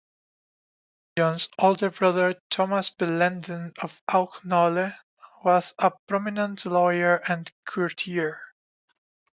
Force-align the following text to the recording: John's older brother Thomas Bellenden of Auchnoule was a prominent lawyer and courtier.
John's 1.15 1.47
older 1.59 1.91
brother 1.91 2.41
Thomas 2.49 2.89
Bellenden 2.89 3.71
of 3.83 4.01
Auchnoule 4.09 4.97
was 5.43 5.75
a 5.77 5.91
prominent 6.07 6.65
lawyer 6.65 7.17
and 7.17 7.51
courtier. 7.65 8.41